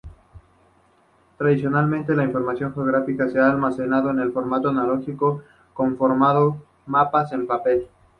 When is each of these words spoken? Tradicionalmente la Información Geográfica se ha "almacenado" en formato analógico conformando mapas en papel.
Tradicionalmente 1.37 2.15
la 2.15 2.23
Información 2.25 2.73
Geográfica 2.73 3.29
se 3.29 3.37
ha 3.39 3.51
"almacenado" 3.51 4.09
en 4.09 4.33
formato 4.33 4.69
analógico 4.69 5.43
conformando 5.75 6.57
mapas 6.87 7.31
en 7.33 7.45
papel. 7.45 7.87